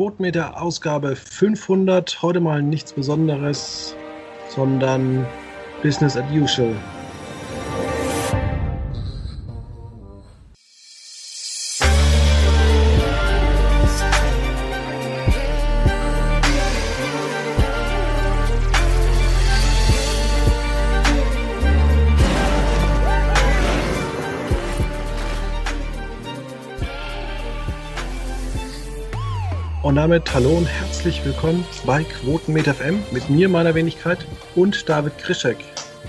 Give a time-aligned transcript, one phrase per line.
[0.00, 2.22] Quotenmeter Ausgabe 500.
[2.22, 3.94] Heute mal nichts Besonderes,
[4.48, 5.26] sondern
[5.82, 6.74] Business as usual.
[30.00, 35.58] Damit hallo und herzlich willkommen bei Quotenmeter FM mit mir, meiner Wenigkeit und David Krischek.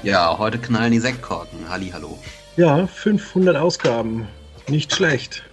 [0.02, 1.60] Ja, heute knallen die Sektkorken.
[1.68, 2.18] Halli, hallo.
[2.56, 4.30] Ja, 500 Ausgaben.
[4.70, 5.44] Nicht schlecht.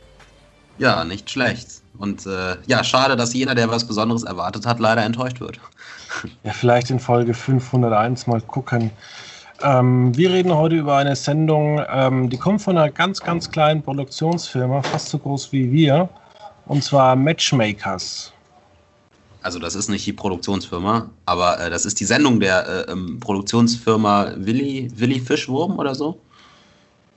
[0.78, 1.82] Ja, nicht schlecht.
[1.98, 5.58] Und äh, ja, schade, dass jeder, der was Besonderes erwartet hat, leider enttäuscht wird.
[6.44, 8.92] Ja, vielleicht in Folge 501 mal gucken.
[9.62, 13.82] Ähm, wir reden heute über eine Sendung, ähm, die kommt von einer ganz, ganz kleinen
[13.82, 16.08] Produktionsfirma, fast so groß wie wir.
[16.68, 18.32] Und zwar Matchmakers.
[19.42, 23.18] Also das ist nicht die Produktionsfirma, aber äh, das ist die Sendung der äh, ähm,
[23.20, 26.20] Produktionsfirma Willi, Willi Fischwurm oder so?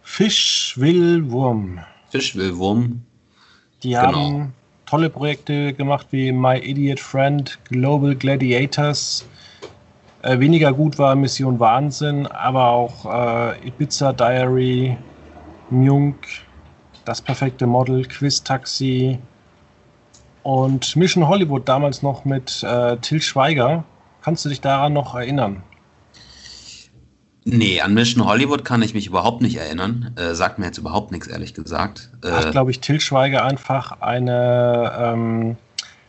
[0.04, 1.80] Fischwillwurm.
[2.10, 3.02] Fischwillwurm.
[3.84, 4.02] Die genau.
[4.02, 4.54] haben
[4.86, 9.26] tolle Projekte gemacht wie My Idiot Friend, Global Gladiators.
[10.22, 14.96] Äh, weniger gut war Mission Wahnsinn, aber auch äh, Ibiza Diary,
[15.72, 16.16] Mjunk,
[17.06, 19.18] Das perfekte Model, Quiz Taxi,
[20.44, 23.84] und Mission Hollywood damals noch mit äh, Till Schweiger.
[24.22, 25.64] Kannst du dich daran noch erinnern?
[27.44, 30.14] Nee, an Mission Hollywood kann ich mich überhaupt nicht erinnern.
[30.16, 32.12] Äh, sagt mir jetzt überhaupt nichts, ehrlich gesagt.
[32.24, 35.58] Äh, Hat, glaube ich, Till Schweiger einfach eine, ähm,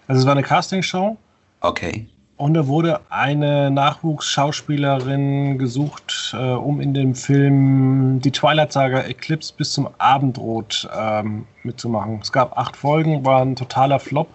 [0.08, 1.16] also es war eine Castingshow.
[1.60, 2.06] Okay.
[2.42, 9.54] Und da wurde eine Nachwuchsschauspielerin gesucht, äh, um in dem Film die Twilight Saga Eclipse
[9.56, 12.18] bis zum Abendrot ähm, mitzumachen.
[12.20, 14.26] Es gab acht Folgen, war ein totaler Flop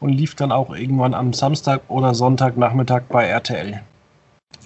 [0.00, 3.80] und lief dann auch irgendwann am Samstag oder Sonntagnachmittag bei RTL.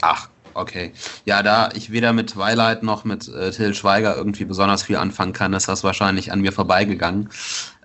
[0.00, 0.94] Ach, okay.
[1.27, 5.34] Ja, da ich weder mit Twilight noch mit äh, Till Schweiger irgendwie besonders viel anfangen
[5.34, 7.28] kann, ist das wahrscheinlich an mir vorbeigegangen.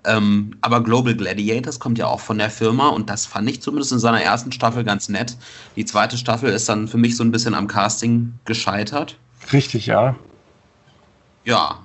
[0.08, 3.92] Ähm, aber Global Gladiators kommt ja auch von der Firma und das fand ich zumindest
[3.92, 5.38] in seiner ersten Staffel ganz nett.
[5.76, 9.18] Die zweite Staffel ist dann für mich so ein bisschen am Casting gescheitert.
[9.52, 10.16] Richtig, ja.
[11.44, 11.80] Ja.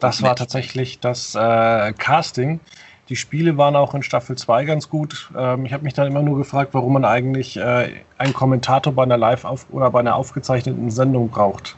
[0.00, 2.60] Das war tatsächlich das äh, Casting.
[3.08, 5.30] Die Spiele waren auch in Staffel 2 ganz gut.
[5.36, 9.02] Ähm, ich habe mich dann immer nur gefragt, warum man eigentlich äh, einen Kommentator bei
[9.02, 11.76] einer Live- oder bei einer aufgezeichneten Sendung braucht.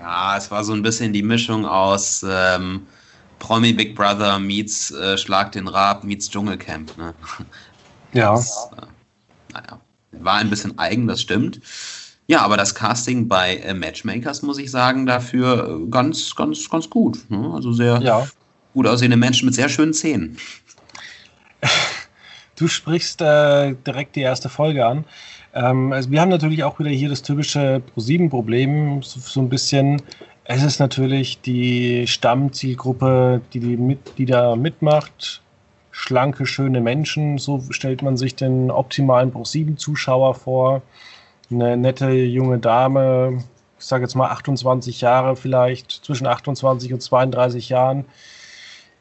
[0.00, 2.86] Ja, es war so ein bisschen die Mischung aus ähm,
[3.42, 6.96] Promi Big Brother meets äh, Schlag den Rab meets Dschungelcamp.
[6.96, 7.12] Ne?
[8.14, 8.32] Ja.
[8.34, 9.80] Das, äh, naja,
[10.12, 11.60] war ein bisschen eigen, das stimmt.
[12.26, 16.90] Ja, aber das Casting bei äh, Matchmakers, muss ich sagen, dafür äh, ganz, ganz, ganz
[16.90, 17.24] gut.
[17.30, 17.50] Ne?
[17.54, 18.28] Also sehr ja.
[18.74, 20.36] gut aussehende Menschen mit sehr schönen Zähnen.
[22.56, 25.04] Du sprichst äh, direkt die erste Folge an.
[25.54, 30.00] Ähm, also wir haben natürlich auch wieder hier das typische Pro-7-Problem, so, so, ein bisschen.
[30.44, 35.40] Es ist natürlich die Stammzielgruppe, die, die, mit, die da mitmacht.
[35.92, 40.82] Schlanke, schöne Menschen, so stellt man sich den optimalen Pro-7-Zuschauer vor.
[41.50, 43.44] Eine nette junge Dame,
[43.78, 48.04] ich sage jetzt mal 28 Jahre vielleicht, zwischen 28 und 32 Jahren,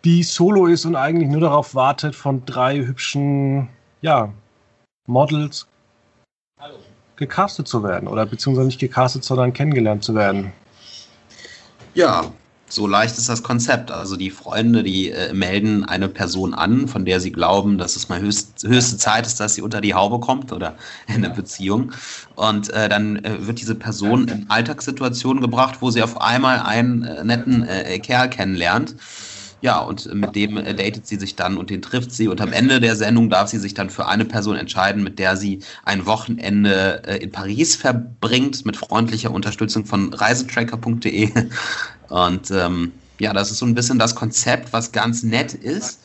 [0.03, 3.69] die solo ist und eigentlich nur darauf wartet, von drei hübschen
[4.01, 4.31] ja,
[5.07, 5.67] Models
[7.15, 8.07] gecastet zu werden.
[8.07, 10.51] Oder beziehungsweise nicht gecastet, sondern kennengelernt zu werden.
[11.93, 12.31] Ja,
[12.69, 13.91] so leicht ist das Konzept.
[13.91, 18.07] Also die Freunde, die äh, melden eine Person an, von der sie glauben, dass es
[18.07, 20.75] mal höchst, höchste Zeit ist, dass sie unter die Haube kommt oder
[21.07, 21.91] in eine Beziehung.
[22.35, 27.03] Und äh, dann äh, wird diese Person in Alltagssituationen gebracht, wo sie auf einmal einen
[27.03, 28.95] äh, netten äh, Kerl kennenlernt
[29.61, 32.27] ja, und mit dem äh, datet sie sich dann und den trifft sie.
[32.27, 35.37] Und am Ende der Sendung darf sie sich dann für eine Person entscheiden, mit der
[35.37, 41.31] sie ein Wochenende äh, in Paris verbringt, mit freundlicher Unterstützung von reisetracker.de.
[42.09, 45.99] Und ähm, ja, das ist so ein bisschen das Konzept, was ganz nett ist.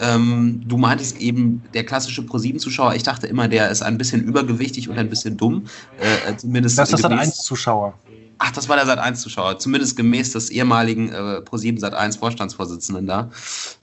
[0.00, 4.88] Ähm, du meintest eben, der klassische ProSieben-Zuschauer, ich dachte immer, der ist ein bisschen übergewichtig
[4.88, 5.66] und ein bisschen dumm.
[6.00, 7.94] Äh, zumindest das ist das 1-Zuschauer.
[8.38, 13.30] Ach, das war der Sat1-Zuschauer, zumindest gemäß des ehemaligen äh, Pro7 Sat1-Vorstandsvorsitzenden da.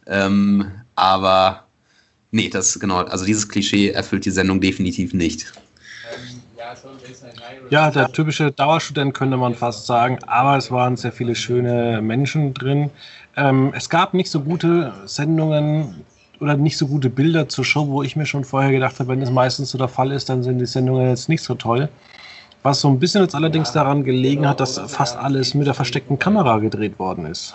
[0.06, 1.64] Ähm, aber
[2.32, 5.54] nee, das genau, also dieses Klischee erfüllt die Sendung definitiv nicht.
[7.70, 12.54] Ja, der typische Dauerstudent könnte man fast sagen, aber es waren sehr viele schöne Menschen
[12.54, 12.90] drin.
[13.36, 16.04] Ähm, es gab nicht so gute Sendungen
[16.40, 19.22] oder nicht so gute Bilder zur Show, wo ich mir schon vorher gedacht habe, wenn
[19.22, 21.90] es meistens so der Fall ist, dann sind die Sendungen jetzt nicht so toll.
[22.63, 26.18] Was so ein bisschen jetzt allerdings daran gelegen hat, dass fast alles mit der versteckten
[26.18, 27.54] Kamera gedreht worden ist.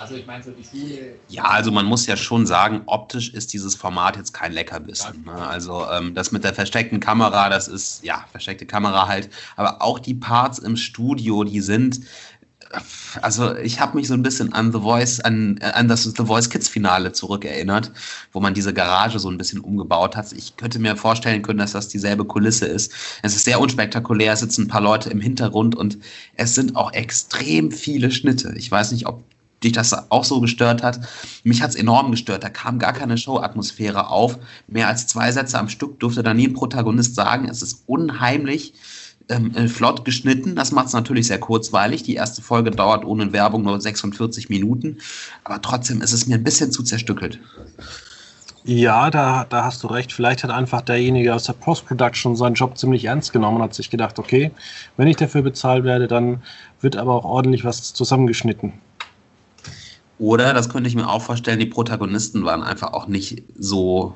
[1.29, 5.25] Ja, also man muss ja schon sagen, optisch ist dieses Format jetzt kein Leckerbissen.
[5.25, 5.33] Ne?
[5.33, 9.31] Also ähm, das mit der versteckten Kamera, das ist, ja, versteckte Kamera halt.
[9.57, 12.01] Aber auch die Parts im Studio, die sind
[13.23, 16.51] also ich habe mich so ein bisschen an The Voice, an, an das The Voice
[16.51, 17.93] Kids Finale zurückerinnert,
[18.33, 20.33] wo man diese Garage so ein bisschen umgebaut hat.
[20.33, 22.93] Ich könnte mir vorstellen können, dass das dieselbe Kulisse ist.
[23.23, 25.99] Es ist sehr unspektakulär, es sitzen ein paar Leute im Hintergrund und
[26.35, 28.55] es sind auch extrem viele Schnitte.
[28.57, 29.23] Ich weiß nicht, ob
[29.63, 31.01] dich das auch so gestört hat.
[31.43, 32.45] Mich hat es enorm gestört.
[32.45, 34.39] Da kam gar keine Show-Atmosphäre auf.
[34.69, 37.49] Mehr als zwei Sätze am Stück durfte da nie ein Protagonist sagen.
[37.49, 38.75] Es ist unheimlich
[39.29, 40.57] ähm, äh, flott geschnitten.
[40.57, 42.03] Das macht es natürlich sehr kurzweilig.
[42.03, 44.99] Die erste Folge dauert ohne Werbung nur 46 Minuten.
[45.45, 47.39] Aber trotzdem ist es mir ein bisschen zu zerstückelt.
[48.65, 50.13] Ja, da, da hast du recht.
[50.13, 53.89] Vielleicht hat einfach derjenige aus der Post-Production seinen Job ziemlich ernst genommen und hat sich
[53.89, 54.51] gedacht, okay,
[54.97, 56.43] wenn ich dafür bezahlt werde, dann
[56.81, 58.73] wird aber auch ordentlich was zusammengeschnitten.
[60.19, 64.15] Oder, das könnte ich mir auch vorstellen, die Protagonisten waren einfach auch nicht so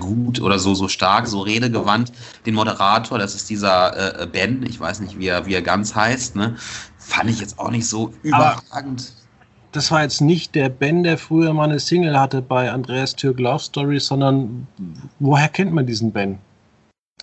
[0.00, 2.12] gut oder so, so stark, so redegewandt.
[2.46, 5.94] Den Moderator, das ist dieser äh, Ben, ich weiß nicht, wie er, wie er ganz
[5.94, 6.56] heißt, ne?
[6.98, 9.12] fand ich jetzt auch nicht so überragend.
[9.72, 13.40] das war jetzt nicht der Ben, der früher mal eine Single hatte bei Andreas Türk
[13.40, 14.66] Love Story, sondern
[15.18, 16.38] woher kennt man diesen Ben?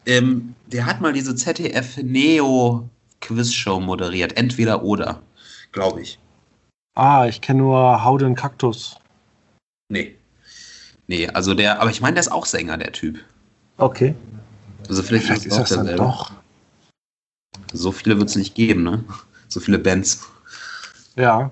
[0.05, 2.89] Ähm, der hat mal diese ZDF Neo
[3.21, 5.21] Quizshow moderiert, entweder oder,
[5.71, 6.19] glaube ich.
[6.95, 8.97] Ah, ich kenne nur Hau den Kaktus.
[9.89, 10.15] Nee.
[11.09, 13.17] Nee, also der, aber ich meine, der ist auch Sänger, der Typ.
[13.77, 14.13] Okay.
[14.87, 16.31] Also vielleicht, vielleicht ist das dann doch.
[17.73, 19.03] So viele wird es nicht geben, ne?
[19.47, 20.29] So viele Bands.
[21.15, 21.49] Ja.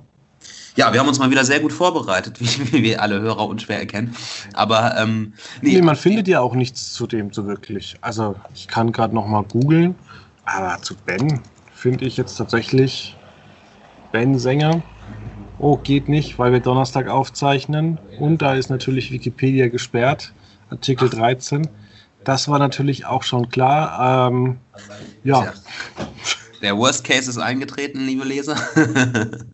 [0.76, 3.80] Ja, wir haben uns mal wieder sehr gut vorbereitet, wie, wie wir alle Hörer unschwer
[3.80, 4.16] erkennen.
[4.54, 5.34] Aber ähm,
[5.64, 5.74] nee.
[5.74, 7.98] nee, man findet ja auch nichts zu dem so wirklich.
[8.02, 9.96] Also ich kann gerade noch mal googeln,
[10.46, 11.42] aber zu Ben
[11.74, 13.18] finde ich jetzt tatsächlich
[14.12, 14.84] Ben Sänger
[15.60, 18.00] oh, geht nicht, weil wir Donnerstag aufzeichnen.
[18.20, 20.34] Und da ist natürlich Wikipedia gesperrt,
[20.70, 21.68] Artikel 13.
[22.24, 24.30] Das war natürlich auch schon klar.
[24.30, 24.58] Ähm,
[25.24, 25.54] ja.
[26.62, 28.58] Der Worst Case ist eingetreten, liebe Leser.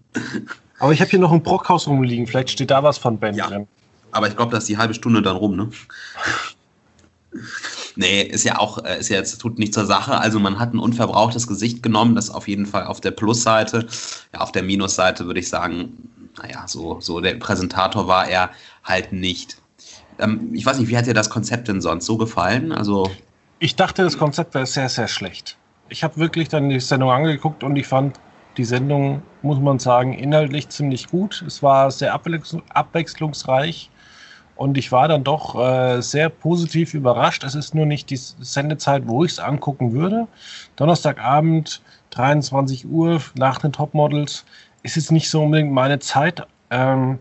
[0.79, 2.27] Aber ich habe hier noch ein Brockhaus rumliegen.
[2.27, 3.47] Vielleicht steht da was von Ben ja.
[3.47, 3.67] drin.
[4.11, 5.69] Aber ich glaube, da ist die halbe Stunde dann rum, ne?
[7.95, 10.17] Nee, ist ja auch, äh, ist ja jetzt, tut nicht zur Sache.
[10.17, 13.87] Also man hat ein unverbrauchtes Gesicht genommen, das auf jeden Fall auf der Plusseite.
[14.33, 16.09] Ja, auf der Minusseite würde ich sagen,
[16.41, 18.49] naja, so, so der Präsentator war er
[18.83, 19.57] halt nicht.
[20.19, 22.71] Ähm, ich weiß nicht, wie hat dir das Konzept denn sonst so gefallen?
[22.71, 23.09] Also.
[23.59, 25.57] Ich dachte, das Konzept wäre sehr, sehr schlecht.
[25.89, 28.19] Ich habe wirklich dann die Sendung angeguckt und ich fand
[28.57, 31.43] die Sendung, muss man sagen, inhaltlich ziemlich gut.
[31.45, 33.89] Es war sehr abwechslungsreich.
[34.55, 37.43] Und ich war dann doch äh, sehr positiv überrascht.
[37.43, 40.27] Es ist nur nicht die Sendezeit, wo ich es angucken würde.
[40.75, 44.45] Donnerstagabend, 23 Uhr, nach den Topmodels,
[44.83, 46.45] ist jetzt nicht so unbedingt meine Zeit.
[46.69, 47.19] Ähm,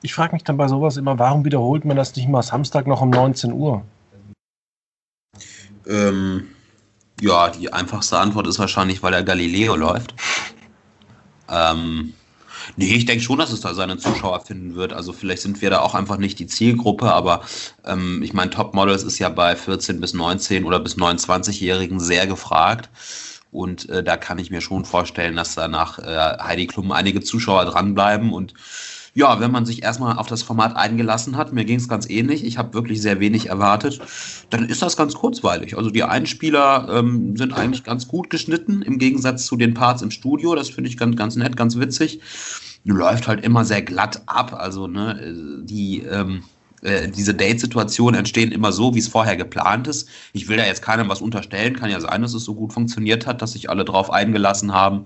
[0.00, 3.02] ich frage mich dann bei sowas immer, warum wiederholt man das nicht mal Samstag noch
[3.02, 3.82] um 19 Uhr?
[5.86, 6.48] Ähm,
[7.20, 10.14] ja, die einfachste Antwort ist wahrscheinlich, weil der Galileo läuft.
[11.48, 12.14] Ähm,
[12.76, 14.92] Nee, ich denke schon, dass es da seine Zuschauer finden wird.
[14.92, 17.42] Also vielleicht sind wir da auch einfach nicht die Zielgruppe, aber
[17.84, 22.90] ähm, ich meine, Topmodels ist ja bei 14 bis 19 oder bis 29-Jährigen sehr gefragt.
[23.50, 27.20] Und äh, da kann ich mir schon vorstellen, dass da nach äh, Heidi Klum einige
[27.20, 28.54] Zuschauer dranbleiben und
[29.14, 32.44] ja, wenn man sich erstmal auf das Format eingelassen hat, mir ging es ganz ähnlich,
[32.44, 34.00] ich habe wirklich sehr wenig erwartet,
[34.50, 35.76] dann ist das ganz kurzweilig.
[35.76, 40.10] Also die Einspieler ähm, sind eigentlich ganz gut geschnitten, im Gegensatz zu den Parts im
[40.10, 40.54] Studio.
[40.54, 42.20] Das finde ich ganz, ganz nett, ganz witzig.
[42.84, 44.54] Läuft halt immer sehr glatt ab.
[44.54, 46.42] Also ne, die ähm,
[46.82, 50.08] äh, diese Date-Situationen entstehen immer so, wie es vorher geplant ist.
[50.32, 53.26] Ich will da jetzt keinem was unterstellen, kann ja sein, dass es so gut funktioniert
[53.26, 55.04] hat, dass sich alle drauf eingelassen haben.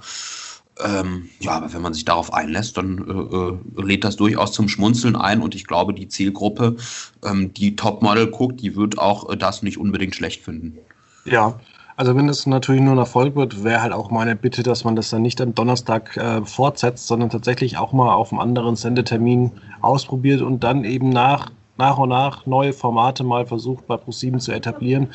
[0.84, 4.68] Ähm, ja, aber wenn man sich darauf einlässt, dann äh, äh, lädt das durchaus zum
[4.68, 6.76] Schmunzeln ein und ich glaube, die Zielgruppe,
[7.24, 10.76] ähm, die Topmodel guckt, die wird auch äh, das nicht unbedingt schlecht finden.
[11.24, 11.58] Ja,
[11.96, 14.96] also wenn es natürlich nur ein Erfolg wird, wäre halt auch meine Bitte, dass man
[14.96, 19.52] das dann nicht am Donnerstag äh, fortsetzt, sondern tatsächlich auch mal auf einem anderen Sendetermin
[19.80, 24.52] ausprobiert und dann eben nach, nach und nach neue Formate mal versucht bei ProSieben zu
[24.52, 25.08] etablieren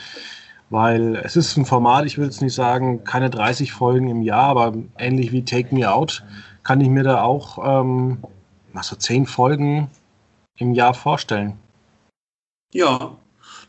[0.71, 4.49] weil es ist ein Format, ich will jetzt nicht sagen, keine 30 Folgen im Jahr,
[4.49, 6.23] aber ähnlich wie Take Me Out
[6.63, 8.19] kann ich mir da auch ähm,
[8.81, 9.89] so 10 Folgen
[10.57, 11.57] im Jahr vorstellen.
[12.73, 13.17] Ja,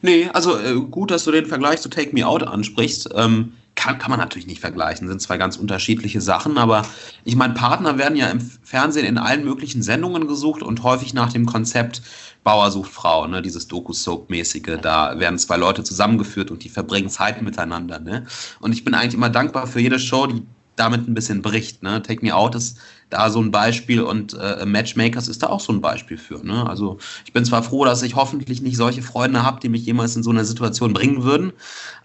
[0.00, 3.11] nee, also äh, gut, dass du den Vergleich zu Take Me Out ansprichst.
[3.16, 6.85] Ähm, kann, kann man natürlich nicht vergleichen, sind zwei ganz unterschiedliche Sachen, aber
[7.25, 11.32] ich meine, Partner werden ja im Fernsehen in allen möglichen Sendungen gesucht und häufig nach
[11.32, 12.02] dem Konzept
[12.44, 17.40] Bauer sucht Frau, ne, dieses Doku-Soap-mäßige, da werden zwei Leute zusammengeführt und die verbringen Zeit
[17.42, 18.26] miteinander, ne?
[18.61, 20.42] Und ich bin eigentlich immer dankbar für jede Show, die
[20.75, 22.02] damit ein bisschen bricht, ne?
[22.02, 22.78] Take Me Out ist
[23.12, 26.44] da so ein Beispiel und äh, Matchmakers ist da auch so ein Beispiel für.
[26.44, 26.66] Ne?
[26.66, 26.96] Also
[27.26, 30.22] ich bin zwar froh, dass ich hoffentlich nicht solche Freunde habe, die mich jemals in
[30.22, 31.52] so eine Situation bringen würden,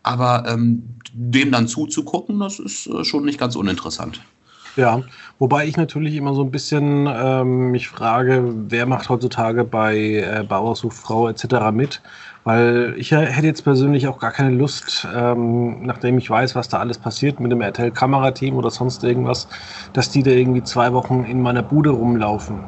[0.04, 4.20] aber ähm, dem dann zuzugucken, das ist äh, schon nicht ganz uninteressant.
[4.78, 5.02] Ja,
[5.40, 10.44] wobei ich natürlich immer so ein bisschen ähm, mich frage, wer macht heutzutage bei äh,
[10.48, 11.72] Bauer sucht Frau etc.
[11.72, 12.04] mit?
[12.44, 16.78] Weil ich hätte jetzt persönlich auch gar keine Lust, ähm, nachdem ich weiß, was da
[16.78, 19.48] alles passiert mit dem RTL-Kamerateam oder sonst irgendwas,
[19.94, 22.68] dass die da irgendwie zwei Wochen in meiner Bude rumlaufen.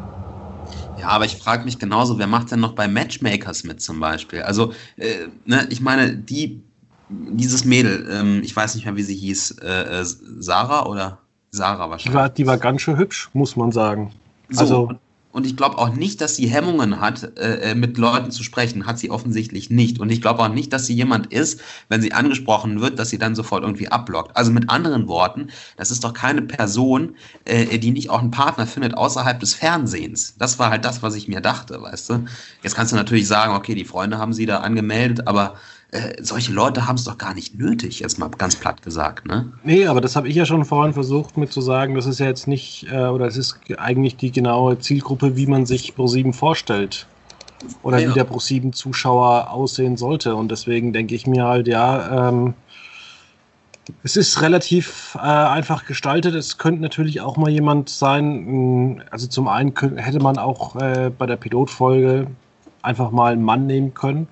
[0.96, 4.42] Ja, aber ich frage mich genauso, wer macht denn noch bei Matchmakers mit zum Beispiel?
[4.42, 6.64] Also, äh, ne, ich meine, die,
[7.08, 11.20] dieses Mädel, ähm, ich weiß nicht mehr, wie sie hieß, äh, äh Sarah oder
[11.52, 12.12] Sarah wahrscheinlich.
[12.12, 14.12] Die war, die war ganz schön hübsch, muss man sagen.
[14.50, 14.90] So, also,
[15.32, 18.88] und ich glaube auch nicht, dass sie Hemmungen hat, äh, äh, mit Leuten zu sprechen.
[18.88, 20.00] Hat sie offensichtlich nicht.
[20.00, 23.20] Und ich glaube auch nicht, dass sie jemand ist, wenn sie angesprochen wird, dass sie
[23.20, 24.36] dann sofort irgendwie abblockt.
[24.36, 27.16] Also mit anderen Worten, das ist doch keine Person,
[27.46, 30.34] äh, die nicht auch einen Partner findet außerhalb des Fernsehens.
[30.40, 32.26] Das war halt das, was ich mir dachte, weißt du.
[32.64, 35.56] Jetzt kannst du natürlich sagen, okay, die Freunde haben sie da angemeldet, aber
[35.92, 39.52] äh, solche Leute haben es doch gar nicht nötig, jetzt mal ganz platt gesagt, ne?
[39.64, 42.28] Nee, aber das habe ich ja schon vorhin versucht mit zu sagen, das ist ja
[42.28, 47.08] jetzt nicht, äh, oder es ist eigentlich die genaue Zielgruppe, wie man sich Pro7 vorstellt.
[47.84, 48.10] Oder ja.
[48.10, 50.34] wie der Pro7-Zuschauer aussehen sollte.
[50.36, 52.54] Und deswegen denke ich mir halt, ja, ähm,
[54.04, 56.36] es ist relativ äh, einfach gestaltet.
[56.36, 61.10] Es könnte natürlich auch mal jemand sein, also zum einen könnte, hätte man auch äh,
[61.10, 62.28] bei der Pilotfolge
[62.82, 64.28] einfach mal einen Mann nehmen können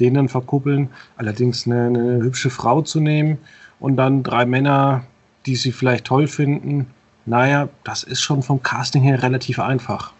[0.00, 0.90] den dann verkuppeln.
[1.16, 3.38] Allerdings eine, eine hübsche Frau zu nehmen
[3.80, 5.04] und dann drei Männer,
[5.46, 6.86] die sie vielleicht toll finden,
[7.24, 10.12] naja, das ist schon vom Casting her relativ einfach.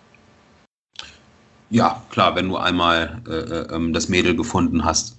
[1.68, 5.16] Ja, klar, wenn du einmal äh, äh, ähm, das Mädel gefunden hast.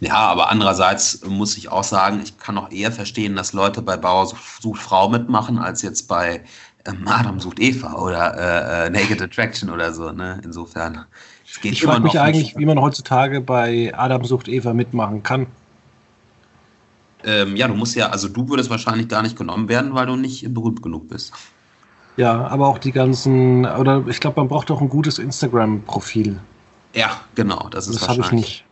[0.00, 3.98] Ja, aber andererseits muss ich auch sagen, ich kann auch eher verstehen, dass Leute bei
[3.98, 6.42] Bauer sucht Frau mitmachen, als jetzt bei
[6.86, 10.10] ähm, Adam sucht Eva oder äh, äh, Naked Attraction oder so.
[10.10, 10.40] Ne?
[10.44, 11.04] Insofern
[11.62, 15.46] ich frage mich eigentlich, wie man heutzutage bei Adam sucht Eva mitmachen kann.
[17.24, 20.16] Ähm, ja, du musst ja, also du würdest wahrscheinlich gar nicht genommen werden, weil du
[20.16, 21.32] nicht berühmt genug bist.
[22.16, 26.40] Ja, aber auch die ganzen, oder ich glaube, man braucht auch ein gutes Instagram-Profil.
[26.94, 28.64] Ja, genau, das ist Das habe ich nicht.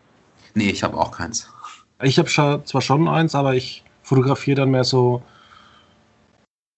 [0.54, 1.48] Nee, ich habe auch keins.
[2.02, 5.22] Ich habe zwar schon eins, aber ich fotografiere dann mehr so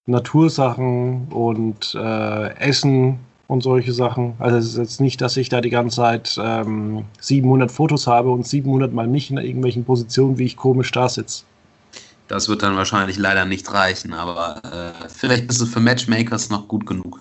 [0.07, 4.35] Natursachen und äh, Essen und solche Sachen.
[4.38, 8.30] Also es ist jetzt nicht, dass ich da die ganze Zeit ähm, 700 Fotos habe
[8.30, 11.45] und 700 mal nicht in irgendwelchen Positionen, wie ich komisch da sitze.
[12.28, 16.69] Das wird dann wahrscheinlich leider nicht reichen, aber äh, vielleicht bist du für Matchmakers noch
[16.69, 17.19] gut genug.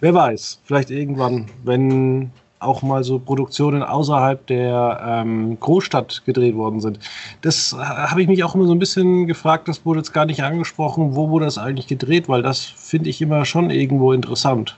[0.00, 6.80] Wer weiß, vielleicht irgendwann, wenn auch mal so Produktionen außerhalb der ähm, Großstadt gedreht worden
[6.80, 7.00] sind.
[7.40, 10.26] Das äh, habe ich mich auch immer so ein bisschen gefragt, das wurde jetzt gar
[10.26, 14.76] nicht angesprochen, wo wurde das eigentlich gedreht, weil das finde ich immer schon irgendwo interessant.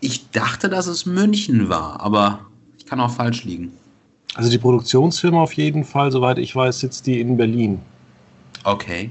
[0.00, 2.40] Ich dachte, dass es München war, aber
[2.76, 3.72] ich kann auch falsch liegen.
[4.34, 7.80] Also die Produktionsfirma auf jeden Fall, soweit ich weiß, sitzt die in Berlin.
[8.64, 9.10] Okay.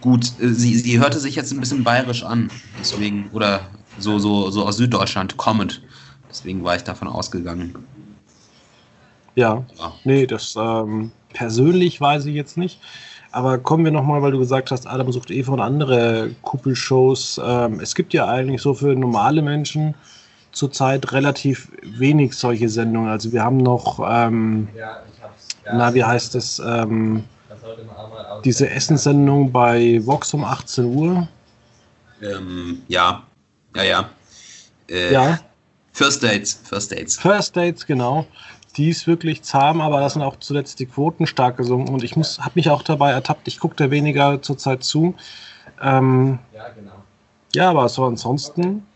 [0.00, 3.60] Gut, äh, sie, sie hörte sich jetzt ein bisschen bayerisch an, deswegen, oder
[3.98, 5.82] so, so, so aus Süddeutschland kommend.
[6.30, 7.74] Deswegen war ich davon ausgegangen.
[9.34, 9.92] Ja, ja.
[10.04, 12.80] nee, das ähm, persönlich weiß ich jetzt nicht.
[13.32, 17.40] Aber kommen wir nochmal, weil du gesagt hast, Adam sucht Eva und andere Kuppelshows.
[17.44, 19.94] Ähm, es gibt ja eigentlich so für normale Menschen
[20.52, 23.08] zurzeit relativ wenig solche Sendungen.
[23.08, 25.02] Also wir haben noch, ähm, ja,
[25.64, 27.24] ja, na, wie heißt es, ähm,
[28.44, 31.28] diese Essenssendung bei Vox um 18 Uhr.
[32.22, 33.22] Ähm, ja,
[33.76, 34.10] ja, ja.
[34.88, 35.38] Äh, ja.
[36.00, 37.18] First Dates, First Dates.
[37.18, 38.26] First Dates, genau
[38.76, 42.14] die ist wirklich zahm, aber da sind auch zuletzt die Quoten stark gesunken und ich
[42.14, 45.14] habe mich auch dabei ertappt, ich gucke da weniger zurzeit zu.
[45.82, 47.04] Ähm, ja, genau.
[47.54, 48.86] Ja, aber so ansonsten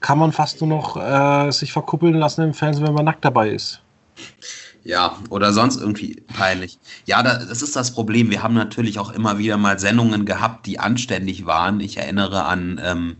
[0.00, 3.50] kann man fast nur noch äh, sich verkuppeln lassen im Fernsehen, wenn man nackt dabei
[3.50, 3.80] ist.
[4.84, 6.78] Ja, oder sonst irgendwie peinlich.
[7.06, 8.30] Ja, das ist das Problem.
[8.30, 11.80] Wir haben natürlich auch immer wieder mal Sendungen gehabt, die anständig waren.
[11.80, 13.16] Ich erinnere an ähm,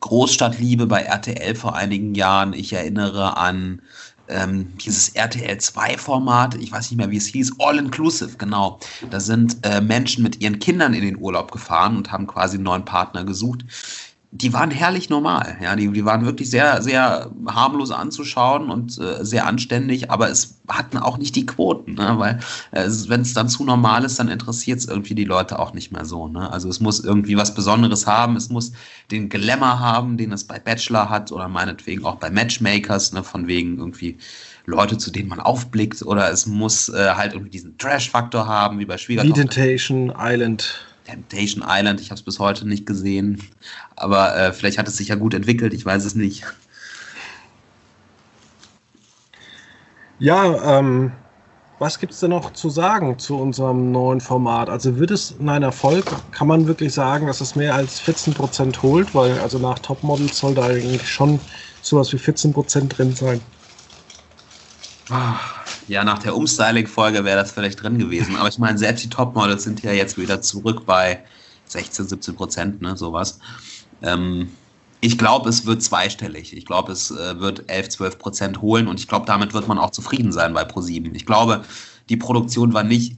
[0.00, 2.52] Großstadtliebe bei RTL vor einigen Jahren.
[2.52, 3.82] Ich erinnere an
[4.28, 8.80] ähm, dieses RTL 2 Format, ich weiß nicht mehr, wie es hieß, All Inclusive, genau.
[9.10, 12.64] Da sind äh, Menschen mit ihren Kindern in den Urlaub gefahren und haben quasi einen
[12.64, 13.64] neuen Partner gesucht.
[14.36, 15.56] Die waren herrlich normal.
[15.62, 20.58] Ja, die, die waren wirklich sehr, sehr harmlos anzuschauen und äh, sehr anständig, aber es
[20.68, 22.14] hatten auch nicht die Quoten, ne?
[22.18, 22.40] weil
[22.72, 25.92] äh, wenn es dann zu normal ist, dann interessiert es irgendwie die Leute auch nicht
[25.92, 26.28] mehr so.
[26.28, 26.50] Ne?
[26.50, 28.72] Also es muss irgendwie was Besonderes haben, es muss
[29.10, 33.22] den Glamour haben, den es bei Bachelor hat oder meinetwegen auch bei Matchmakers, ne?
[33.22, 34.18] von wegen irgendwie
[34.66, 38.84] Leute, zu denen man aufblickt, oder es muss äh, halt irgendwie diesen Trash-Faktor haben, wie
[38.84, 39.42] bei Schwiegertochter.
[39.42, 40.85] Temptation Island.
[41.06, 43.42] Temptation Island, ich habe es bis heute nicht gesehen,
[43.96, 46.44] aber äh, vielleicht hat es sich ja gut entwickelt, ich weiß es nicht.
[50.18, 51.12] Ja, ähm,
[51.78, 54.70] was gibt es denn noch zu sagen zu unserem neuen Format?
[54.70, 56.30] Also wird es ein Erfolg?
[56.32, 59.14] Kann man wirklich sagen, dass es mehr als 14% holt?
[59.14, 61.46] Weil also nach Topmodels soll da eigentlich schon
[61.82, 63.44] sowas wie 14% drin sein.
[65.88, 68.36] Ja, nach der Umstyling-Folge wäre das vielleicht drin gewesen.
[68.36, 71.22] Aber ich meine, selbst die Topmodels sind ja jetzt wieder zurück bei
[71.66, 73.38] 16, 17 Prozent, ne, sowas.
[74.02, 74.50] Ähm,
[75.00, 76.56] ich glaube, es wird zweistellig.
[76.56, 79.78] Ich glaube, es äh, wird 11, 12 Prozent holen und ich glaube, damit wird man
[79.78, 81.14] auch zufrieden sein bei ProSieben.
[81.14, 81.64] Ich glaube,
[82.08, 83.16] die Produktion war nicht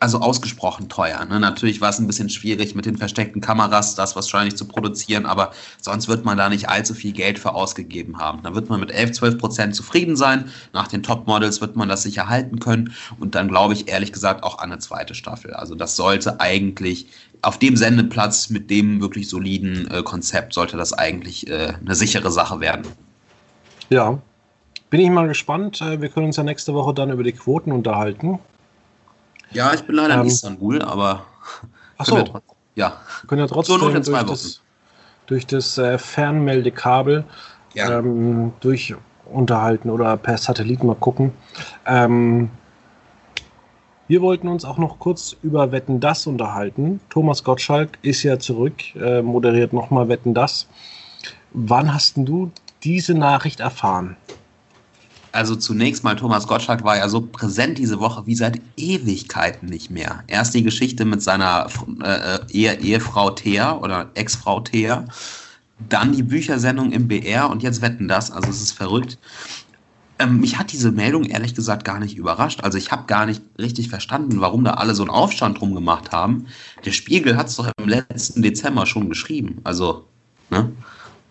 [0.00, 1.24] also ausgesprochen teuer.
[1.24, 1.40] Ne?
[1.40, 5.52] Natürlich war es ein bisschen schwierig mit den versteckten Kameras, das wahrscheinlich zu produzieren, aber
[5.80, 8.42] sonst wird man da nicht allzu viel Geld für ausgegeben haben.
[8.42, 10.46] Da wird man mit 11, 12 Prozent zufrieden sein.
[10.72, 14.42] Nach den Top-Models wird man das sicher halten können und dann glaube ich ehrlich gesagt
[14.42, 15.52] auch an eine zweite Staffel.
[15.52, 17.06] Also das sollte eigentlich
[17.42, 22.30] auf dem Sendeplatz mit dem wirklich soliden äh, Konzept sollte das eigentlich äh, eine sichere
[22.30, 22.86] Sache werden.
[23.88, 24.20] Ja,
[24.90, 25.80] bin ich mal gespannt.
[25.80, 28.38] Äh, wir können uns ja nächste Woche dann über die Quoten unterhalten.
[29.52, 31.24] Ja, ich bin leider ähm, in Istanbul, aber.
[31.98, 32.16] Ach so.
[32.16, 32.42] Wir
[32.74, 32.92] ja.
[33.26, 34.60] können ja trotzdem so durch das,
[35.26, 37.24] durch das äh, Fernmeldekabel
[37.74, 37.98] ja.
[37.98, 38.94] ähm, durch
[39.26, 41.32] unterhalten oder per Satellit mal gucken.
[41.86, 42.50] Ähm,
[44.08, 47.00] wir wollten uns auch noch kurz über Wetten das unterhalten.
[47.10, 50.66] Thomas Gottschalk ist ja zurück, äh, moderiert nochmal Wetten das.
[51.52, 52.50] Wann hast du
[52.82, 54.16] diese Nachricht erfahren?
[55.32, 59.90] Also zunächst mal, Thomas Gottschalk war ja so präsent diese Woche wie seit Ewigkeiten nicht
[59.90, 60.24] mehr.
[60.26, 61.68] Erst die Geschichte mit seiner
[62.02, 65.04] äh, Ehe, Ehefrau Thea oder Ex-Frau Thea,
[65.88, 68.30] dann die Büchersendung im BR und jetzt wetten das.
[68.30, 69.18] Also es ist verrückt.
[70.18, 72.62] Ähm, mich hat diese Meldung ehrlich gesagt gar nicht überrascht.
[72.62, 76.12] Also ich habe gar nicht richtig verstanden, warum da alle so einen Aufstand drum gemacht
[76.12, 76.46] haben.
[76.84, 79.60] Der Spiegel hat es doch im letzten Dezember schon geschrieben.
[79.64, 80.04] Also,
[80.50, 80.72] ne?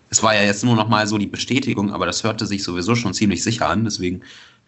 [0.09, 2.95] Es war ja jetzt nur noch mal so die Bestätigung, aber das hörte sich sowieso
[2.95, 3.83] schon ziemlich sicher an.
[3.83, 4.21] Deswegen,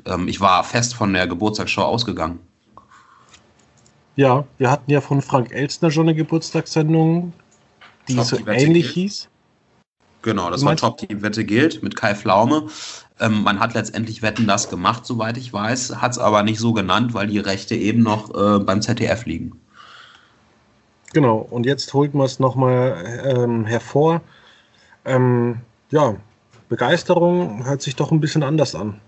[0.05, 2.39] ähm, ich war fest von der Geburtstagsshow ausgegangen.
[4.15, 7.33] Ja, wir hatten ja von Frank Elstner schon eine Geburtstagssendung,
[8.07, 8.93] die Top, so die ähnlich gilt.
[8.93, 9.27] hieß.
[10.21, 12.67] Genau, das war Top Team Wette gilt mit Kai Flaume.
[13.19, 16.73] Ähm, man hat letztendlich Wetten das gemacht, soweit ich weiß, hat es aber nicht so
[16.73, 19.53] genannt, weil die Rechte eben noch äh, beim ZDF liegen.
[21.13, 24.21] Genau, und jetzt holt man es nochmal ähm, hervor
[25.05, 26.15] ähm, ja,
[26.69, 28.99] Begeisterung hört sich doch ein bisschen anders an.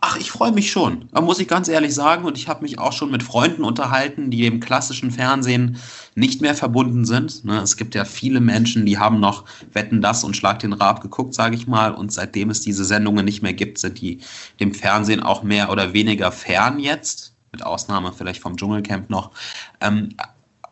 [0.00, 1.08] Ach, ich freue mich schon.
[1.12, 2.24] Da muss ich ganz ehrlich sagen.
[2.24, 5.78] Und ich habe mich auch schon mit Freunden unterhalten, die dem klassischen Fernsehen
[6.14, 7.44] nicht mehr verbunden sind.
[7.44, 11.00] Ne, es gibt ja viele Menschen, die haben noch Wetten das und Schlag den Rab
[11.00, 11.92] geguckt, sage ich mal.
[11.92, 14.20] Und seitdem es diese Sendungen nicht mehr gibt, sind die
[14.60, 17.34] dem Fernsehen auch mehr oder weniger fern jetzt.
[17.52, 19.30] Mit Ausnahme vielleicht vom Dschungelcamp noch.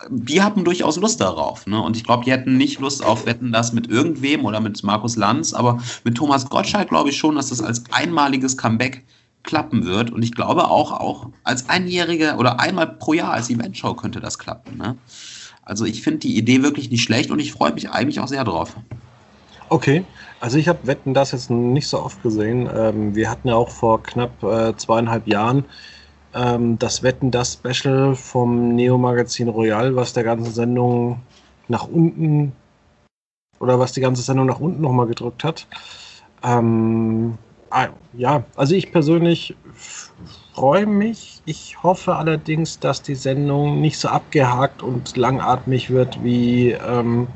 [0.08, 1.66] Die haben durchaus Lust darauf.
[1.66, 1.80] Ne?
[1.80, 5.16] Und ich glaube, die hätten nicht Lust auf Wetten das mit irgendwem oder mit Markus
[5.16, 9.04] Lanz, aber mit Thomas Gottschalk glaube ich schon, dass das als einmaliges Comeback
[9.42, 10.10] klappen wird.
[10.10, 14.38] Und ich glaube auch, auch als einjährige oder einmal pro Jahr als Eventshow könnte das
[14.38, 14.76] klappen.
[14.78, 14.96] Ne?
[15.62, 18.44] Also ich finde die Idee wirklich nicht schlecht und ich freue mich eigentlich auch sehr
[18.44, 18.76] drauf.
[19.70, 20.04] Okay,
[20.40, 22.68] also ich habe Wetten das jetzt nicht so oft gesehen.
[22.74, 25.64] Ähm, wir hatten ja auch vor knapp äh, zweieinhalb Jahren
[26.34, 31.20] ähm, das Wetten, das Special vom Neo-Magazin Royal, was der ganzen Sendung
[31.68, 32.52] nach unten
[33.60, 35.66] oder was die ganze Sendung nach unten nochmal gedrückt hat.
[36.42, 37.38] Ähm,
[37.70, 39.56] ah, ja, also ich persönlich
[40.52, 41.42] freue mich.
[41.46, 47.28] Ich hoffe allerdings, dass die Sendung nicht so abgehakt und langatmig wird wie, ähm,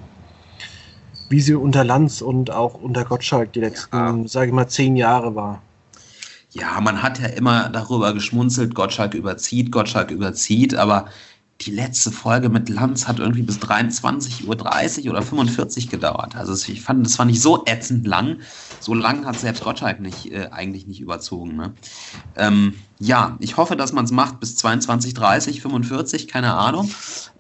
[1.29, 4.29] wie sie unter Lanz und auch unter Gottschalk die letzten, ja.
[4.29, 5.63] sage ich mal, zehn Jahre war.
[6.51, 11.07] Ja, man hat ja immer darüber geschmunzelt, Gottschalk überzieht, Gottschalk überzieht, aber
[11.63, 14.45] die letzte Folge mit Lanz hat irgendwie bis 23.30
[15.05, 16.37] Uhr oder 45 gedauert.
[16.37, 18.39] Also ich fand, das war nicht so ätzend lang.
[18.79, 21.57] So lang hat selbst Gottschalk nicht, äh, eigentlich nicht überzogen.
[21.57, 21.73] Ne?
[22.37, 26.91] Ähm, ja, ich hoffe, dass man es macht bis 22.30 45, keine Ahnung.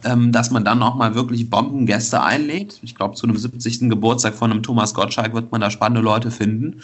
[0.02, 2.80] Ähm, dass man dann nochmal wirklich Bombengäste einlädt.
[2.82, 3.88] Ich glaube, zu einem 70.
[3.88, 6.82] Geburtstag von einem Thomas Gottschalk wird man da spannende Leute finden.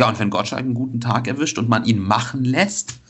[0.00, 3.00] Ja, und wenn Gottschalk einen guten Tag erwischt und man ihn machen lässt,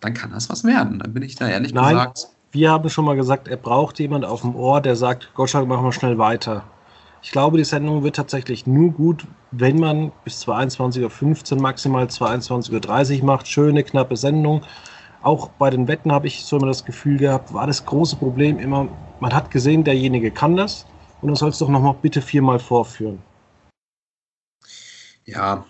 [0.00, 0.98] dann kann das was werden.
[0.98, 2.26] Dann bin ich da ehrlich Nein, gesagt.
[2.50, 5.84] Wir haben schon mal gesagt, er braucht jemand auf dem Ohr, der sagt, Gottschalk, machen
[5.84, 6.64] wir schnell weiter.
[7.22, 13.20] Ich glaube, die Sendung wird tatsächlich nur gut, wenn man bis 22.15 Uhr, maximal 22.30
[13.20, 13.46] Uhr macht.
[13.46, 14.62] Schöne, knappe Sendung.
[15.22, 18.58] Auch bei den Wetten habe ich so immer das Gefühl gehabt, war das große Problem
[18.58, 18.88] immer,
[19.20, 20.84] man hat gesehen, derjenige kann das
[21.20, 23.20] und du sollst doch nochmal bitte viermal vorführen.
[25.26, 25.64] Ja.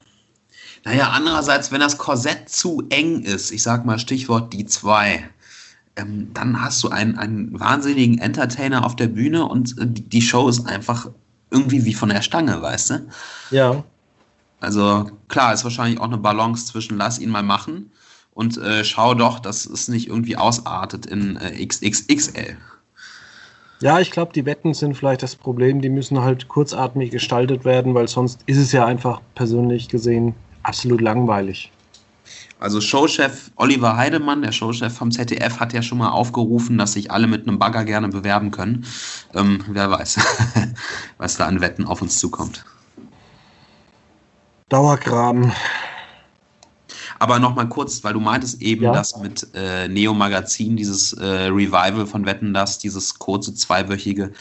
[0.84, 5.28] Naja, andererseits, wenn das Korsett zu eng ist, ich sag mal Stichwort die zwei,
[5.96, 10.48] ähm, dann hast du einen, einen wahnsinnigen Entertainer auf der Bühne und äh, die Show
[10.48, 11.10] ist einfach
[11.50, 13.08] irgendwie wie von der Stange, weißt du?
[13.50, 13.84] Ja.
[14.60, 17.90] Also klar, ist wahrscheinlich auch eine Balance zwischen lass ihn mal machen
[18.32, 22.56] und äh, schau doch, dass es nicht irgendwie ausartet in äh, XXXL.
[23.80, 25.80] Ja, ich glaube, die Wetten sind vielleicht das Problem.
[25.80, 31.00] Die müssen halt kurzatmig gestaltet werden, weil sonst ist es ja einfach persönlich gesehen absolut
[31.00, 31.70] langweilig.
[32.60, 37.10] Also Showchef Oliver Heidemann, der Showchef vom ZDF, hat ja schon mal aufgerufen, dass sich
[37.10, 38.84] alle mit einem Bagger gerne bewerben können.
[39.34, 40.18] Ähm, wer weiß,
[41.18, 42.64] was da an Wetten auf uns zukommt.
[44.68, 45.52] Dauergraben.
[47.18, 48.92] Aber nochmal kurz, weil du meintest eben, ja?
[48.92, 54.32] dass mit äh, Neo Magazin dieses äh, Revival von Wetten, das dieses kurze zweiwöchige,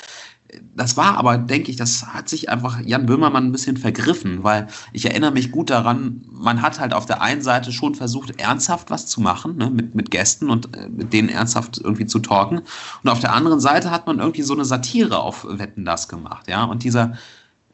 [0.75, 4.67] das war aber, denke ich, das hat sich einfach Jan Böhmermann ein bisschen vergriffen, weil
[4.93, 8.89] ich erinnere mich gut daran, man hat halt auf der einen Seite schon versucht, ernsthaft
[8.89, 12.61] was zu machen, ne, mit, mit Gästen und äh, mit denen ernsthaft irgendwie zu talken.
[13.03, 16.47] Und auf der anderen Seite hat man irgendwie so eine Satire auf Wetten das gemacht,
[16.47, 16.63] ja.
[16.63, 17.13] Und dieser,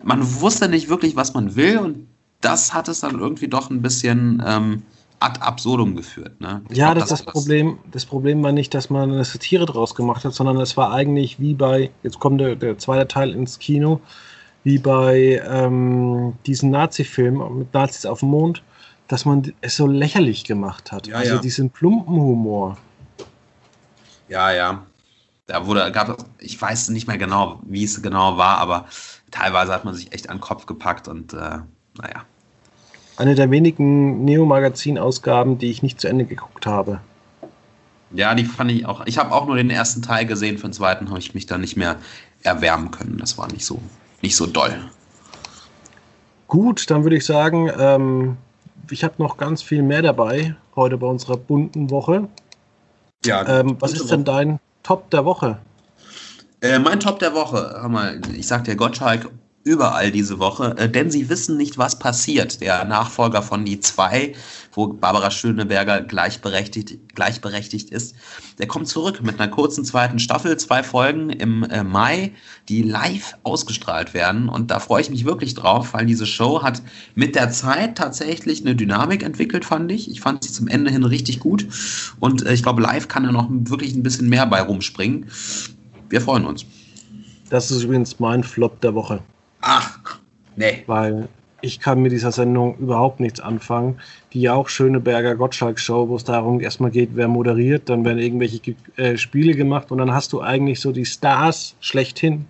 [0.04, 2.08] man wusste nicht wirklich, was man will und
[2.42, 4.84] das hat es dann irgendwie doch ein bisschen ähm,
[5.20, 6.40] ad absurdum geführt.
[6.42, 6.62] Ne?
[6.70, 7.80] ja, glaub, das, das, das Problem.
[7.92, 11.40] Das Problem war nicht, dass man eine Satire draus gemacht hat, sondern es war eigentlich
[11.40, 14.02] wie bei, jetzt kommt der, der zweite Teil ins Kino,
[14.64, 18.64] wie bei ähm, diesem Nazi-Film mit Nazis auf dem Mond,
[19.08, 21.08] dass man es so lächerlich gemacht hat.
[21.08, 21.42] Ja, also ja.
[21.42, 22.78] diesen plumpen Humor.
[24.28, 24.84] Ja, ja.
[25.48, 28.86] Da wurde, gab ich weiß nicht mehr genau, wie es genau war, aber
[29.30, 31.60] teilweise hat man sich echt an den Kopf gepackt und äh,
[32.00, 32.26] naja
[33.18, 37.00] eine der wenigen Neo-Magazin-Ausgaben, die ich nicht zu Ende geguckt habe.
[38.12, 39.06] Ja, die fand ich auch.
[39.06, 41.58] Ich habe auch nur den ersten Teil gesehen, für den zweiten habe ich mich da
[41.58, 41.98] nicht mehr
[42.44, 43.18] erwärmen können.
[43.18, 43.82] Das war nicht so,
[44.22, 44.74] nicht so doll.
[46.48, 48.38] Gut, dann würde ich sagen, ähm,
[48.92, 52.28] ich habe noch ganz viel mehr dabei heute bei unserer bunten Woche.
[53.26, 55.58] Ja, ähm, was ist denn dein Top der Woche?
[56.62, 59.30] Äh, mein Top der Woche, hör mal, ich sag dir Gottschalk
[59.66, 62.62] überall diese Woche, äh, denn sie wissen nicht, was passiert.
[62.62, 64.34] Der Nachfolger von Die 2,
[64.74, 68.16] wo Barbara Schöneberger gleichberechtigt, gleichberechtigt ist,
[68.60, 72.32] der kommt zurück mit einer kurzen zweiten Staffel, zwei Folgen im äh, Mai,
[72.70, 74.50] die live ausgestrahlt werden.
[74.50, 76.84] Und da freue ich mich wirklich drauf, weil diese Show hat
[77.16, 80.12] mit der Zeit tatsächlich eine Dynamik entwickelt, fand ich.
[80.12, 81.66] Ich fand sie zum Ende hin richtig gut.
[82.20, 85.26] Und äh, ich glaube, live kann da noch wirklich ein bisschen mehr bei rumspringen.
[86.08, 86.66] Wir freuen uns.
[87.50, 89.24] Das ist übrigens mein Flop der Woche.
[89.68, 90.20] Ach,
[90.56, 90.84] nee.
[90.86, 91.28] Weil
[91.62, 94.00] ich kann mit dieser Sendung überhaupt nichts anfangen.
[94.32, 98.76] Die ja auch Schöneberger Gottschalk-Show, wo es darum erstmal geht, wer moderiert, dann werden irgendwelche
[98.96, 102.46] äh, Spiele gemacht und dann hast du eigentlich so die Stars schlechthin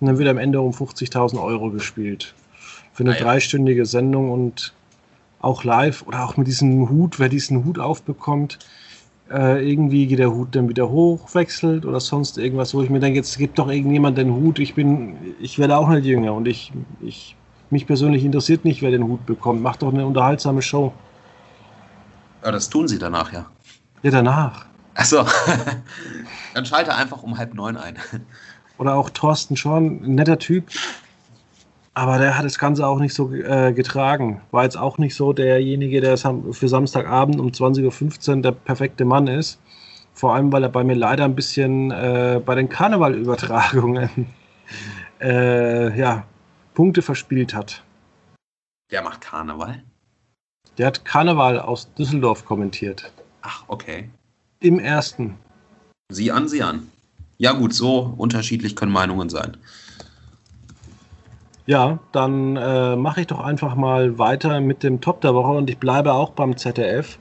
[0.00, 2.34] und dann wird am Ende um 50.000 Euro gespielt.
[2.92, 3.24] Für eine ah, ja.
[3.24, 4.74] dreistündige Sendung und
[5.40, 8.58] auch live oder auch mit diesem Hut, wer diesen Hut aufbekommt,
[9.30, 13.00] äh, irgendwie geht der Hut dann wieder hoch, wechselt oder sonst irgendwas, wo ich mir
[13.00, 16.48] denke, jetzt gibt doch irgendjemand den Hut, ich bin, ich werde auch nicht jünger und
[16.48, 17.36] ich, ich,
[17.70, 19.62] mich persönlich interessiert nicht, wer den Hut bekommt.
[19.62, 20.92] Macht doch eine unterhaltsame Show.
[22.42, 23.46] Ja, das tun sie danach, ja.
[24.02, 24.66] Ja, danach.
[24.94, 25.26] Achso.
[26.54, 27.98] dann schalte einfach um halb neun ein.
[28.78, 30.70] Oder auch Thorsten Schorn, ein netter Typ,
[31.98, 34.40] aber der hat das Ganze auch nicht so äh, getragen.
[34.52, 39.26] War jetzt auch nicht so derjenige, der für Samstagabend um 20.15 Uhr der perfekte Mann
[39.26, 39.58] ist.
[40.14, 44.26] Vor allem, weil er bei mir leider ein bisschen äh, bei den Karnevalübertragungen
[45.20, 46.24] äh, ja,
[46.74, 47.82] Punkte verspielt hat.
[48.92, 49.82] Der macht Karneval?
[50.78, 53.10] Der hat Karneval aus Düsseldorf kommentiert.
[53.42, 54.08] Ach, okay.
[54.60, 55.36] Im ersten.
[56.12, 56.92] Sieh an, sieh an.
[57.38, 59.56] Ja gut, so unterschiedlich können Meinungen sein.
[61.68, 65.68] Ja, dann äh, mache ich doch einfach mal weiter mit dem Top der Woche und
[65.68, 67.18] ich bleibe auch beim ZDF,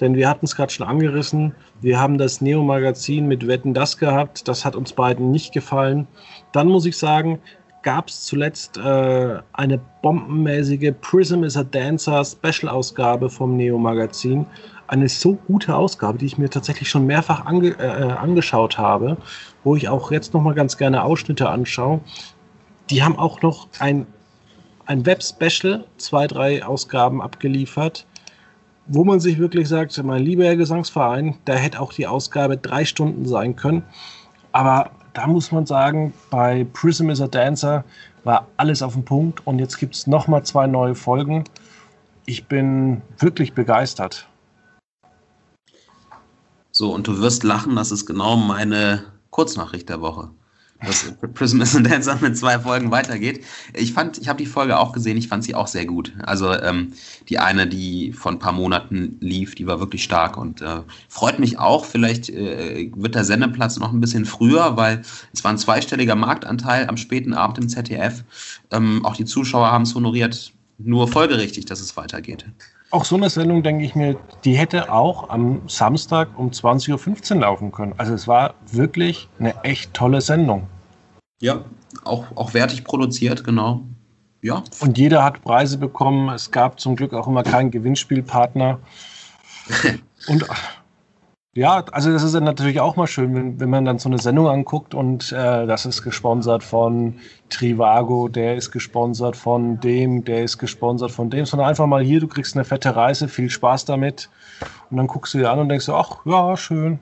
[0.00, 1.56] denn wir hatten es gerade schon angerissen.
[1.80, 4.46] Wir haben das Neo-Magazin mit Wetten das gehabt.
[4.46, 6.06] Das hat uns beiden nicht gefallen.
[6.52, 7.40] Dann muss ich sagen,
[7.82, 14.46] gab es zuletzt äh, eine bombenmäßige Prism is a Dancer Special-Ausgabe vom Neo-Magazin.
[14.86, 19.16] Eine so gute Ausgabe, die ich mir tatsächlich schon mehrfach ange äh, angeschaut habe,
[19.64, 21.98] wo ich auch jetzt nochmal ganz gerne Ausschnitte anschaue
[22.90, 24.06] die haben auch noch ein,
[24.86, 28.06] ein Web-Special, zwei, drei Ausgaben abgeliefert,
[28.86, 32.84] wo man sich wirklich sagt, mein lieber Herr Gesangsverein, da hätte auch die Ausgabe drei
[32.84, 33.84] Stunden sein können.
[34.52, 37.84] Aber da muss man sagen, bei Prism is a Dancer
[38.24, 41.44] war alles auf dem Punkt und jetzt gibt es nochmal zwei neue Folgen.
[42.26, 44.26] Ich bin wirklich begeistert.
[46.72, 50.30] So, und du wirst lachen, das ist genau meine Kurznachricht der Woche
[50.84, 53.44] dass Prism is a Dancer mit zwei Folgen weitergeht.
[53.74, 56.12] Ich fand, ich habe die Folge auch gesehen, ich fand sie auch sehr gut.
[56.22, 56.92] Also ähm,
[57.28, 61.38] die eine, die vor ein paar Monaten lief, die war wirklich stark und äh, freut
[61.38, 61.84] mich auch.
[61.84, 66.88] Vielleicht äh, wird der Sendeplatz noch ein bisschen früher, weil es war ein zweistelliger Marktanteil
[66.88, 68.24] am späten Abend im ZDF.
[68.70, 70.52] Ähm, auch die Zuschauer haben es honoriert.
[70.78, 72.46] Nur folgerichtig, dass es weitergeht.
[72.90, 77.40] Auch so eine Sendung, denke ich mir, die hätte auch am Samstag um 20.15 Uhr
[77.40, 77.94] laufen können.
[77.98, 80.66] Also es war wirklich eine echt tolle Sendung.
[81.40, 81.64] Ja,
[82.04, 83.82] auch, auch wertig produziert, genau.
[84.42, 84.64] Ja.
[84.80, 86.28] Und jeder hat Preise bekommen.
[86.30, 88.78] Es gab zum Glück auch immer keinen Gewinnspielpartner.
[90.26, 90.46] Und
[91.54, 94.18] ja, also das ist dann natürlich auch mal schön, wenn, wenn man dann so eine
[94.18, 97.16] Sendung anguckt und äh, das ist gesponsert von
[97.48, 102.20] Trivago, der ist gesponsert von dem, der ist gesponsert von dem, sondern einfach mal hier,
[102.20, 104.30] du kriegst eine fette Reise, viel Spaß damit
[104.90, 107.00] und dann guckst du dir an und denkst, ach ja, schön.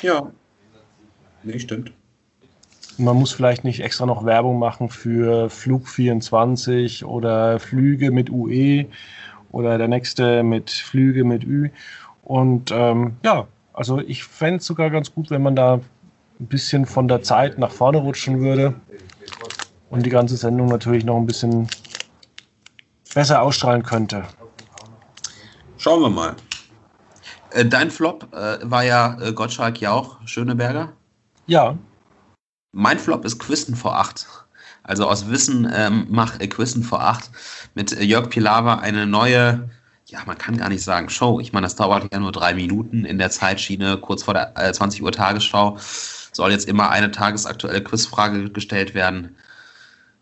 [0.00, 0.30] Ja,
[1.42, 1.92] nee, stimmt.
[2.98, 8.86] Man muss vielleicht nicht extra noch Werbung machen für Flug 24 oder Flüge mit UE
[9.50, 11.70] oder der nächste mit Flüge mit Ü.
[12.22, 15.80] Und ähm, ja, also ich fände es sogar ganz gut, wenn man da
[16.40, 18.74] ein bisschen von der Zeit nach vorne rutschen würde
[19.90, 21.68] und die ganze Sendung natürlich noch ein bisschen
[23.14, 24.24] besser ausstrahlen könnte.
[25.78, 26.36] Schauen wir mal.
[27.50, 30.92] Äh, dein Flop äh, war ja äh, Gottschalk Jauch, Schöneberger.
[31.46, 31.76] Ja.
[32.72, 34.26] Mein Flop ist Quisten vor acht.
[34.84, 37.30] Also aus Wissen ähm, mach äh, Quisten vor acht
[37.74, 39.70] mit Jörg Pilawa eine neue
[40.12, 41.40] ja, man kann gar nicht sagen Show.
[41.40, 44.72] Ich meine, das dauert ja nur drei Minuten in der Zeitschiene, kurz vor der äh,
[44.72, 45.78] 20 Uhr Tagesschau.
[46.32, 49.34] Soll jetzt immer eine tagesaktuelle Quizfrage gestellt werden.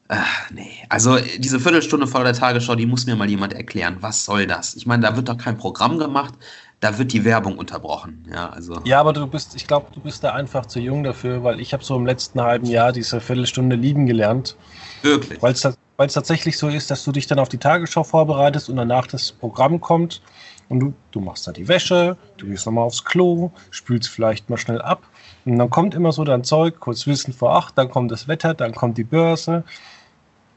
[0.08, 0.16] Äh,
[0.52, 3.96] nee, also diese Viertelstunde vor der Tagesschau, die muss mir mal jemand erklären.
[4.00, 4.74] Was soll das?
[4.76, 6.34] Ich meine, da wird doch kein Programm gemacht,
[6.78, 8.24] da wird die Werbung unterbrochen.
[8.32, 8.80] Ja, also.
[8.84, 11.72] ja aber du bist, ich glaube, du bist da einfach zu jung dafür, weil ich
[11.72, 14.56] habe so im letzten halben Jahr diese Viertelstunde lieben gelernt.
[15.02, 15.42] Wirklich?
[15.42, 15.64] Weil es
[16.00, 19.06] weil es tatsächlich so ist, dass du dich dann auf die Tagesschau vorbereitest und danach
[19.06, 20.22] das Programm kommt
[20.70, 24.56] und du, du machst da die Wäsche, du gehst nochmal aufs Klo, spülst vielleicht mal
[24.56, 25.02] schnell ab
[25.44, 28.54] und dann kommt immer so dein Zeug, kurz Wissen vor acht, dann kommt das Wetter,
[28.54, 29.62] dann kommt die Börse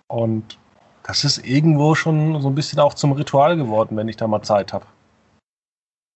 [0.08, 0.58] und
[1.04, 4.44] das ist irgendwo schon so ein bisschen auch zum Ritual geworden, wenn ich da mal
[4.44, 4.86] Zeit habe.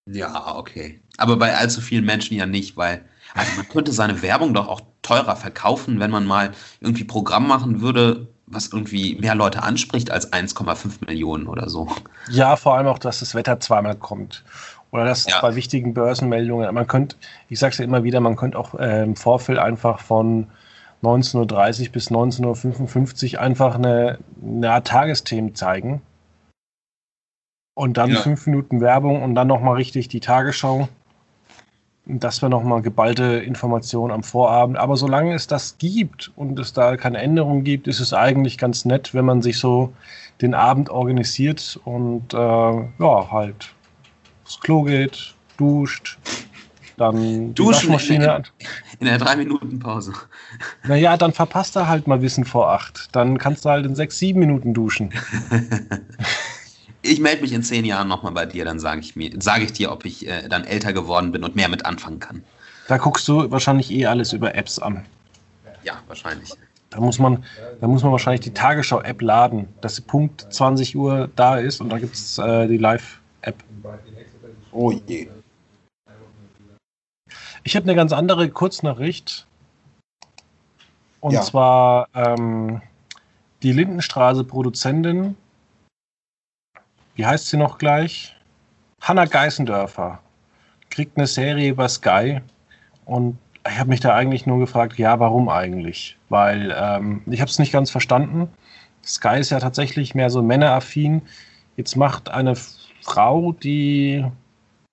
[0.09, 1.01] Ja, okay.
[1.17, 4.79] Aber bei allzu vielen Menschen ja nicht, weil also man könnte seine Werbung doch auch
[5.01, 10.31] teurer verkaufen, wenn man mal irgendwie Programm machen würde, was irgendwie mehr Leute anspricht als
[10.31, 11.89] 1,5 Millionen oder so.
[12.29, 14.43] Ja, vor allem auch, dass das Wetter zweimal kommt.
[14.91, 15.41] Oder dass ja.
[15.41, 17.17] bei wichtigen Börsenmeldungen, man könnte,
[17.49, 20.47] ich sage es ja immer wieder, man könnte auch äh, im Vorfeld einfach von
[21.03, 26.01] 19.30 Uhr bis 19.55 Uhr einfach eine, eine Tagesthemen zeigen.
[27.75, 28.21] Und dann ja.
[28.21, 30.88] fünf Minuten Werbung und dann nochmal richtig die Tagesschau
[32.10, 34.78] das wäre nochmal geballte Information am Vorabend.
[34.78, 38.86] Aber solange es das gibt und es da keine Änderungen gibt, ist es eigentlich ganz
[38.86, 39.93] nett, wenn man sich so
[40.41, 43.74] den Abend organisiert und äh, ja, halt
[44.46, 46.17] aufs Klo geht, duscht,
[46.98, 48.43] dann Duschen Waschmaschine.
[48.58, 50.13] In, in der drei Minuten Pause.
[50.88, 53.10] Naja, dann verpasst er halt mal Wissen vor acht.
[53.15, 55.13] Dann kannst du halt in sechs, sieben Minuten duschen.
[57.08, 59.74] ich melde mich in zehn Jahren nochmal bei dir, dann sage ich mir, sage ich
[59.74, 62.43] dir, ob ich äh, dann älter geworden bin und mehr mit anfangen kann.
[62.88, 65.06] Da guckst du wahrscheinlich eh alles über Apps an.
[65.84, 66.52] Ja, wahrscheinlich.
[66.89, 67.43] Da muss man,
[67.82, 71.89] da muss man wahrscheinlich die Tagesschau-App laden, dass sie Punkt 20 Uhr da ist und
[71.89, 73.56] da gibt es äh, die Live-App.
[74.72, 75.28] Oh je.
[77.63, 79.46] Ich habe eine ganz andere Kurznachricht.
[81.20, 81.41] Und ja.
[81.41, 82.82] zwar ähm,
[83.63, 85.36] die Lindenstraße-Produzentin
[87.17, 88.36] wie heißt sie noch gleich?
[89.01, 90.19] Hanna Geißendörfer
[90.89, 92.41] kriegt eine Serie über Sky
[93.06, 93.38] und
[93.69, 96.17] ich habe mich da eigentlich nur gefragt, ja, warum eigentlich?
[96.30, 98.49] Weil ähm, ich habe es nicht ganz verstanden.
[99.03, 101.21] Sky ist ja tatsächlich mehr so männeraffin.
[101.75, 102.53] Jetzt macht eine
[103.01, 104.23] Frau, die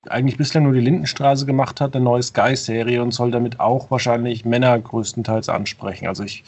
[0.09, 4.45] eigentlich bislang nur die Lindenstraße gemacht hat, eine neue Sky-Serie und soll damit auch wahrscheinlich
[4.45, 6.09] Männer größtenteils ansprechen.
[6.09, 6.43] Also ich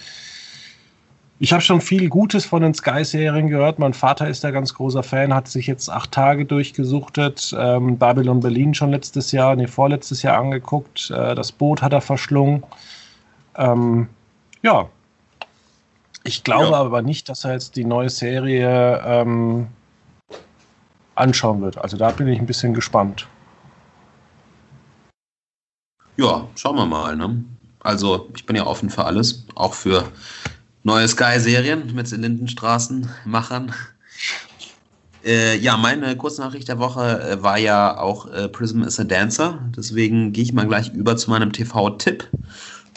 [1.38, 3.79] ich habe schon viel Gutes von den Sky-Serien gehört.
[3.79, 7.55] Mein Vater ist da ganz großer Fan, hat sich jetzt acht Tage durchgesuchtet.
[7.59, 11.11] Ähm, Babylon Berlin schon letztes Jahr, nee, vorletztes Jahr angeguckt.
[11.11, 12.62] Äh, das Boot hat er verschlungen.
[13.57, 14.09] Ähm,
[14.62, 14.88] ja.
[16.25, 16.81] Ich glaube ja.
[16.81, 19.68] aber nicht, dass er jetzt die neue Serie ähm,
[21.14, 21.77] anschauen wird.
[21.77, 23.29] Also da bin ich ein bisschen gespannt.
[26.16, 27.14] Ja, schauen wir mal.
[27.14, 27.44] Ne?
[27.81, 30.05] Also ich bin ja offen für alles, auch für
[30.87, 33.72] neue Sky-Serien mit Lindenstraßen-Machern.
[35.25, 39.59] Äh, ja, meine Kurznachricht der Woche äh, war ja auch äh, Prism is a Dancer.
[39.77, 42.29] Deswegen gehe ich mal gleich über zu meinem TV-Tipp.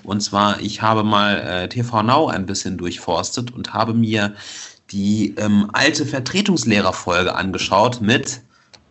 [0.04, 4.36] Und zwar, ich habe mal äh, TV Now ein bisschen durchforstet und habe mir
[4.92, 8.42] die ähm, alte Vertretungslehrerfolge angeschaut mit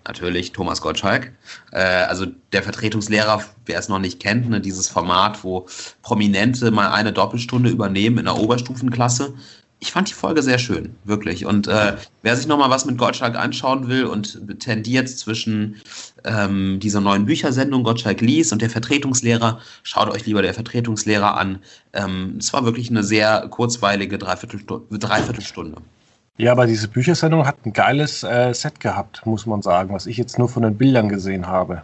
[0.08, 1.32] natürlich Thomas Gottschalk.
[1.70, 5.66] Äh, also der Vertretungslehrer, wer es noch nicht kennt, ne, dieses Format, wo
[6.02, 9.34] Prominente mal eine Doppelstunde übernehmen in der Oberstufenklasse.
[9.80, 11.46] Ich fand die Folge sehr schön, wirklich.
[11.46, 15.76] Und äh, wer sich noch mal was mit Gottschalk anschauen will und tendiert zwischen
[16.24, 21.60] ähm, dieser neuen Büchersendung Gottschalk liest und der Vertretungslehrer, schaut euch lieber der Vertretungslehrer an.
[21.92, 24.98] Ähm, es war wirklich eine sehr kurzweilige Dreiviertelstunde.
[24.98, 25.80] Dreiviertelstunde.
[26.38, 30.16] Ja, aber diese Büchersendung hat ein geiles äh, Set gehabt, muss man sagen, was ich
[30.16, 31.82] jetzt nur von den Bildern gesehen habe.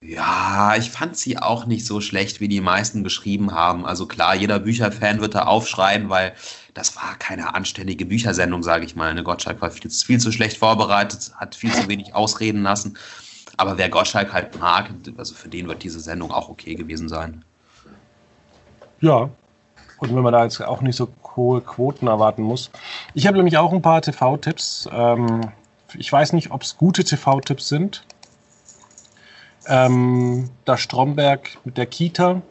[0.00, 3.86] Ja, ich fand sie auch nicht so schlecht, wie die meisten geschrieben haben.
[3.86, 6.32] Also klar, jeder Bücherfan wird da aufschreien, weil
[6.74, 9.10] das war keine anständige Büchersendung, sage ich mal.
[9.10, 12.98] Eine Gottschalk war viel, viel, zu schlecht vorbereitet, hat viel zu wenig ausreden lassen.
[13.58, 17.44] Aber wer Gottschalk halt mag, also für den wird diese Sendung auch okay gewesen sein.
[19.00, 19.30] Ja,
[19.98, 22.70] und wenn man da jetzt auch nicht so hohe Quoten erwarten muss.
[23.14, 24.88] Ich habe nämlich auch ein paar TV-Tipps.
[24.92, 25.40] Ähm,
[25.94, 28.04] ich weiß nicht, ob es gute TV-Tipps sind.
[29.66, 32.42] Ähm, da Stromberg mit der Kita,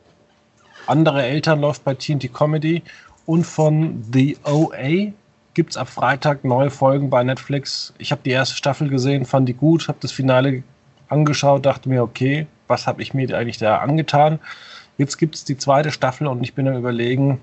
[0.87, 2.83] andere Eltern läuft bei TNT Comedy
[3.25, 5.11] und von The OA
[5.53, 7.93] gibt es ab Freitag neue Folgen bei Netflix.
[7.97, 10.63] Ich habe die erste Staffel gesehen, fand die gut, habe das Finale
[11.09, 14.39] angeschaut, dachte mir, okay, was habe ich mir eigentlich da angetan?
[14.97, 17.41] Jetzt gibt es die zweite Staffel und ich bin am überlegen,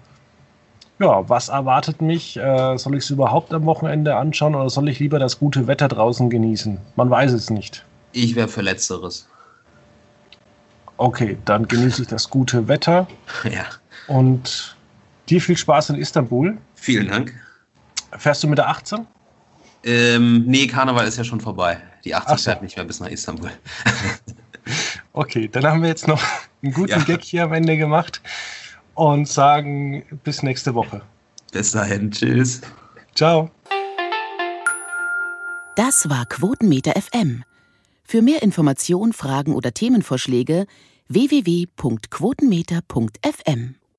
[1.01, 2.37] ja, was erwartet mich?
[2.37, 5.89] Äh, soll ich es überhaupt am Wochenende anschauen oder soll ich lieber das gute Wetter
[5.89, 6.79] draußen genießen?
[6.97, 7.85] Man weiß es nicht.
[8.13, 9.29] Ich wäre für Letzteres.
[10.97, 13.07] Okay, dann genieße ich das gute Wetter.
[13.45, 13.65] Ja.
[14.09, 14.77] Und
[15.29, 16.57] dir viel Spaß in Istanbul.
[16.75, 17.35] Vielen Dank.
[18.17, 19.07] Fährst du mit der 18?
[19.85, 21.79] Ähm, nee, Karneval ist ja schon vorbei.
[22.05, 22.45] Die 18 so.
[22.45, 23.51] fährt nicht mehr bis nach Istanbul.
[25.13, 26.23] okay, dann haben wir jetzt noch
[26.63, 27.05] einen guten ja.
[27.05, 28.23] Gag hier am Ende gemacht
[28.99, 31.03] und sagen bis nächste Woche.
[31.53, 32.63] Bis dahin, tschüss.
[33.15, 33.49] Ciao.
[35.77, 37.45] Das war Quotenmeter FM.
[38.03, 40.67] Für mehr Informationen, Fragen oder Themenvorschläge
[41.09, 43.77] www.quotenmeter.fm